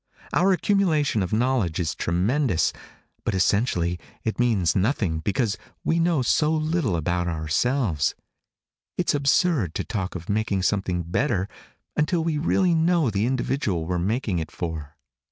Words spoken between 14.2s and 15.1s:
it for."